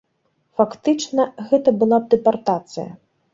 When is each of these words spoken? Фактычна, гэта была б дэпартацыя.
Фактычна, 0.61 1.25
гэта 1.51 1.69
была 1.83 2.01
б 2.07 2.11
дэпартацыя. 2.15 2.89